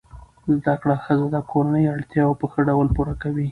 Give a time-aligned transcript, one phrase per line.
[0.61, 3.47] زده کړه ښځه د کورنۍ اړتیاوې په ښه ډول پوره کوي.